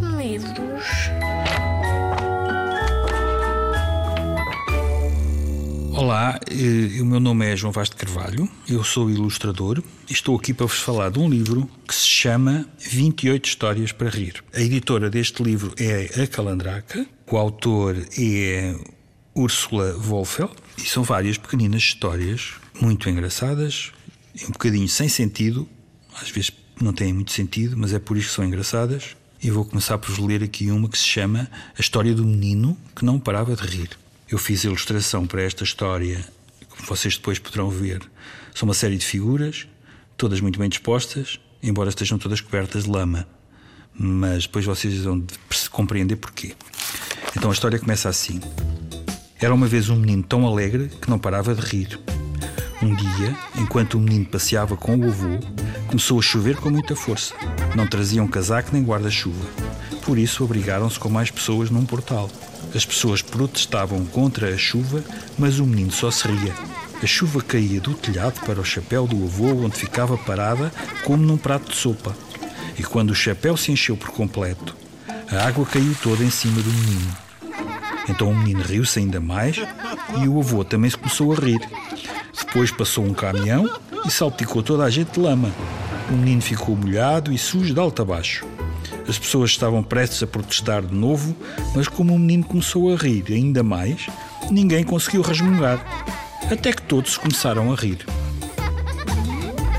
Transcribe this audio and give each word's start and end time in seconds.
medos. 0.00 0.84
Olá, 5.94 6.40
eh, 6.50 7.02
o 7.02 7.04
meu 7.04 7.20
nome 7.20 7.46
é 7.46 7.56
João 7.56 7.72
Vaz 7.72 7.90
de 7.90 7.96
Carvalho, 7.96 8.48
eu 8.68 8.82
sou 8.82 9.10
ilustrador 9.10 9.82
e 10.08 10.12
estou 10.12 10.36
aqui 10.36 10.54
para 10.54 10.66
vos 10.66 10.78
falar 10.78 11.10
de 11.10 11.18
um 11.18 11.28
livro 11.28 11.68
que 11.86 11.94
se 11.94 12.06
chama 12.06 12.66
28 12.78 13.46
Histórias 13.46 13.92
para 13.92 14.08
Rir. 14.08 14.42
A 14.54 14.60
editora 14.60 15.10
deste 15.10 15.42
livro 15.42 15.74
é 15.78 16.22
a 16.22 16.26
Calandraca, 16.26 17.06
o 17.30 17.36
autor 17.36 17.96
é 18.18 18.74
Úrsula 19.34 19.92
Wolfeld 19.92 20.52
e 20.78 20.82
são 20.82 21.02
várias 21.02 21.36
pequeninas 21.36 21.82
histórias 21.82 22.54
muito 22.80 23.10
engraçadas, 23.10 23.92
um 24.48 24.52
bocadinho 24.52 24.88
sem 24.88 25.08
sentido, 25.08 25.68
às 26.20 26.30
vezes 26.30 26.50
não 26.80 26.92
têm 26.92 27.12
muito 27.12 27.32
sentido, 27.32 27.76
mas 27.76 27.92
é 27.92 27.98
por 27.98 28.16
isso 28.16 28.28
que 28.28 28.34
são 28.36 28.44
engraçadas. 28.44 29.16
E 29.42 29.50
vou 29.50 29.64
começar 29.64 29.96
por 29.96 30.18
ler 30.20 30.42
aqui 30.42 30.70
uma 30.70 30.86
que 30.86 30.98
se 30.98 31.04
chama 31.04 31.50
A 31.74 31.80
História 31.80 32.14
do 32.14 32.22
Menino 32.22 32.76
que 32.94 33.06
Não 33.06 33.18
Parava 33.18 33.56
de 33.56 33.62
Rir. 33.62 33.88
Eu 34.28 34.36
fiz 34.36 34.66
a 34.66 34.68
ilustração 34.68 35.26
para 35.26 35.40
esta 35.40 35.64
história, 35.64 36.22
como 36.68 36.86
vocês 36.86 37.16
depois 37.16 37.38
poderão 37.38 37.70
ver. 37.70 38.02
São 38.54 38.68
uma 38.68 38.74
série 38.74 38.98
de 38.98 39.06
figuras, 39.06 39.66
todas 40.14 40.42
muito 40.42 40.58
bem 40.58 40.68
dispostas, 40.68 41.40
embora 41.62 41.88
estejam 41.88 42.18
todas 42.18 42.42
cobertas 42.42 42.84
de 42.84 42.90
lama. 42.90 43.26
Mas 43.94 44.42
depois 44.42 44.66
vocês 44.66 45.04
vão 45.04 45.24
compreender 45.70 46.16
porquê. 46.16 46.54
Então 47.34 47.48
a 47.48 47.54
história 47.54 47.78
começa 47.78 48.10
assim. 48.10 48.40
Era 49.38 49.54
uma 49.54 49.66
vez 49.66 49.88
um 49.88 49.96
menino 49.96 50.22
tão 50.22 50.46
alegre 50.46 50.90
que 51.00 51.08
não 51.08 51.18
parava 51.18 51.54
de 51.54 51.62
rir. 51.62 51.98
Um 52.82 52.94
dia, 52.94 53.36
enquanto 53.56 53.94
o 53.94 54.00
menino 54.00 54.24
passeava 54.24 54.74
com 54.74 54.96
o 54.96 55.04
avô, 55.06 55.38
começou 55.86 56.18
a 56.18 56.22
chover 56.22 56.56
com 56.56 56.70
muita 56.70 56.96
força. 56.96 57.34
Não 57.76 57.86
traziam 57.86 58.26
casaco 58.26 58.70
nem 58.72 58.82
guarda-chuva. 58.82 59.44
Por 60.02 60.16
isso, 60.16 60.42
abrigaram-se 60.42 60.98
com 60.98 61.10
mais 61.10 61.30
pessoas 61.30 61.68
num 61.68 61.84
portal. 61.84 62.30
As 62.74 62.86
pessoas 62.86 63.20
protestavam 63.20 64.06
contra 64.06 64.48
a 64.48 64.56
chuva, 64.56 65.04
mas 65.38 65.58
o 65.58 65.66
menino 65.66 65.90
só 65.90 66.10
se 66.10 66.26
ria. 66.26 66.54
A 67.02 67.06
chuva 67.06 67.42
caía 67.42 67.80
do 67.80 67.92
telhado 67.92 68.40
para 68.46 68.60
o 68.60 68.64
chapéu 68.64 69.06
do 69.06 69.24
avô, 69.24 69.64
onde 69.64 69.76
ficava 69.76 70.16
parada 70.16 70.72
como 71.04 71.22
num 71.22 71.36
prato 71.36 71.70
de 71.70 71.76
sopa. 71.76 72.16
E 72.78 72.82
quando 72.82 73.10
o 73.10 73.14
chapéu 73.14 73.58
se 73.58 73.72
encheu 73.72 73.96
por 73.96 74.10
completo, 74.10 74.74
a 75.30 75.46
água 75.46 75.66
caiu 75.66 75.94
toda 76.02 76.24
em 76.24 76.30
cima 76.30 76.62
do 76.62 76.70
menino. 76.70 77.16
Então 78.08 78.30
o 78.30 78.36
menino 78.36 78.62
riu-se 78.62 78.98
ainda 78.98 79.20
mais 79.20 79.56
e 80.22 80.28
o 80.28 80.40
avô 80.40 80.64
também 80.64 80.90
se 80.90 80.96
começou 80.96 81.32
a 81.32 81.36
rir. 81.36 81.60
Depois 82.50 82.72
passou 82.72 83.04
um 83.04 83.14
caminhão 83.14 83.70
e 84.04 84.10
salpicou 84.10 84.60
toda 84.60 84.82
a 84.82 84.90
gente 84.90 85.12
de 85.12 85.20
lama. 85.20 85.52
O 86.10 86.14
menino 86.14 86.42
ficou 86.42 86.74
molhado 86.74 87.32
e 87.32 87.38
sujo 87.38 87.72
de 87.72 87.78
alto 87.78 88.02
a 88.02 88.04
baixo. 88.04 88.44
As 89.08 89.16
pessoas 89.16 89.50
estavam 89.50 89.84
prestes 89.84 90.20
a 90.24 90.26
protestar 90.26 90.82
de 90.82 90.92
novo, 90.92 91.36
mas 91.76 91.86
como 91.86 92.12
o 92.12 92.18
menino 92.18 92.42
começou 92.42 92.92
a 92.92 92.96
rir 92.96 93.24
ainda 93.28 93.62
mais, 93.62 94.08
ninguém 94.50 94.82
conseguiu 94.82 95.22
resmungar. 95.22 95.80
Até 96.50 96.72
que 96.72 96.82
todos 96.82 97.16
começaram 97.16 97.72
a 97.72 97.76
rir. 97.76 98.04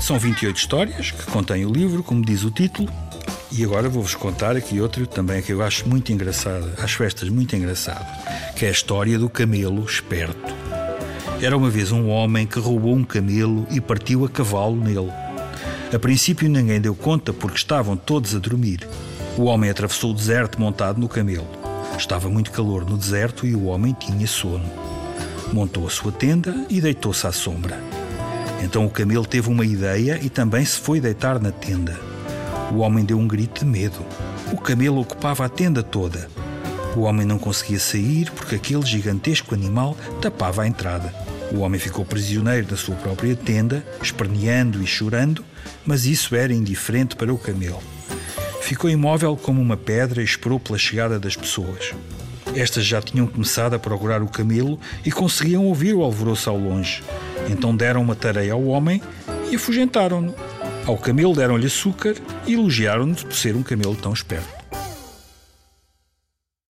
São 0.00 0.16
28 0.16 0.56
histórias 0.56 1.10
que 1.10 1.24
contém 1.24 1.66
o 1.66 1.72
livro, 1.72 2.04
como 2.04 2.24
diz 2.24 2.44
o 2.44 2.52
título, 2.52 2.88
e 3.50 3.64
agora 3.64 3.88
vou-vos 3.88 4.14
contar 4.14 4.56
aqui 4.56 4.80
outro 4.80 5.08
também 5.08 5.42
que 5.42 5.52
eu 5.52 5.60
acho 5.60 5.88
muito 5.88 6.12
engraçado, 6.12 6.70
às 6.80 6.92
festas 6.92 7.28
muito 7.28 7.56
engraçado, 7.56 8.06
que 8.54 8.64
é 8.64 8.68
a 8.68 8.72
história 8.72 9.18
do 9.18 9.28
camelo 9.28 9.84
esperto. 9.84 10.59
Era 11.42 11.56
uma 11.56 11.70
vez 11.70 11.90
um 11.90 12.10
homem 12.10 12.46
que 12.46 12.58
roubou 12.58 12.94
um 12.94 13.02
camelo 13.02 13.66
e 13.70 13.80
partiu 13.80 14.26
a 14.26 14.28
cavalo 14.28 14.76
nele. 14.76 15.10
A 15.90 15.98
princípio 15.98 16.50
ninguém 16.50 16.78
deu 16.78 16.94
conta 16.94 17.32
porque 17.32 17.56
estavam 17.56 17.96
todos 17.96 18.34
a 18.36 18.38
dormir. 18.38 18.86
O 19.38 19.44
homem 19.44 19.70
atravessou 19.70 20.10
o 20.10 20.14
deserto 20.14 20.60
montado 20.60 21.00
no 21.00 21.08
camelo. 21.08 21.48
Estava 21.96 22.28
muito 22.28 22.52
calor 22.52 22.84
no 22.84 22.94
deserto 22.94 23.46
e 23.46 23.54
o 23.54 23.64
homem 23.64 23.96
tinha 23.98 24.26
sono. 24.26 24.70
Montou 25.50 25.86
a 25.86 25.90
sua 25.90 26.12
tenda 26.12 26.66
e 26.68 26.78
deitou-se 26.78 27.26
à 27.26 27.32
sombra. 27.32 27.82
Então 28.62 28.84
o 28.84 28.90
camelo 28.90 29.24
teve 29.24 29.48
uma 29.48 29.64
ideia 29.64 30.20
e 30.22 30.28
também 30.28 30.62
se 30.62 30.78
foi 30.78 31.00
deitar 31.00 31.40
na 31.40 31.50
tenda. 31.50 31.98
O 32.70 32.80
homem 32.80 33.02
deu 33.02 33.18
um 33.18 33.26
grito 33.26 33.64
de 33.64 33.64
medo. 33.64 34.04
O 34.52 34.58
camelo 34.58 35.00
ocupava 35.00 35.46
a 35.46 35.48
tenda 35.48 35.82
toda. 35.82 36.28
O 36.94 37.00
homem 37.00 37.26
não 37.26 37.38
conseguia 37.38 37.80
sair 37.80 38.30
porque 38.30 38.56
aquele 38.56 38.84
gigantesco 38.84 39.54
animal 39.54 39.96
tapava 40.20 40.62
a 40.62 40.66
entrada. 40.66 41.19
O 41.52 41.60
homem 41.60 41.80
ficou 41.80 42.04
prisioneiro 42.04 42.66
da 42.66 42.76
sua 42.76 42.94
própria 42.94 43.34
tenda, 43.34 43.84
esperneando 44.00 44.82
e 44.82 44.86
chorando, 44.86 45.44
mas 45.84 46.06
isso 46.06 46.36
era 46.36 46.52
indiferente 46.52 47.16
para 47.16 47.34
o 47.34 47.38
camelo. 47.38 47.82
Ficou 48.60 48.88
imóvel 48.88 49.36
como 49.36 49.60
uma 49.60 49.76
pedra 49.76 50.20
e 50.20 50.24
esperou 50.24 50.60
pela 50.60 50.78
chegada 50.78 51.18
das 51.18 51.34
pessoas. 51.34 51.92
Estas 52.54 52.84
já 52.84 53.02
tinham 53.02 53.26
começado 53.26 53.74
a 53.74 53.78
procurar 53.78 54.22
o 54.22 54.28
camelo 54.28 54.78
e 55.04 55.10
conseguiam 55.10 55.66
ouvir 55.66 55.94
o 55.94 56.02
alvoroço 56.02 56.50
ao 56.50 56.58
longe. 56.58 57.02
Então 57.48 57.74
deram 57.74 58.02
uma 58.02 58.14
tareia 58.14 58.52
ao 58.52 58.64
homem 58.64 59.02
e 59.50 59.56
afugentaram-no. 59.56 60.34
Ao 60.86 60.96
camelo 60.96 61.34
deram-lhe 61.34 61.66
açúcar 61.66 62.14
e 62.46 62.54
elogiaram-no 62.54 63.14
por 63.14 63.34
ser 63.34 63.56
um 63.56 63.62
camelo 63.62 63.96
tão 63.96 64.12
esperto. 64.12 64.59